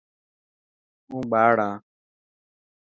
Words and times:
هون 1.09 1.23
ٻاڙ 1.31 1.53
هان. 1.63 1.73